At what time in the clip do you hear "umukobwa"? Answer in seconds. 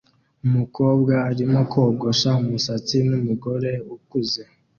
0.47-1.13